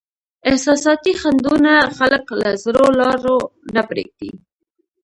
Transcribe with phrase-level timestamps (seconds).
[0.49, 3.37] احساساتي خنډونه خلک له زړو لارو
[3.75, 4.31] نه پرېږدي.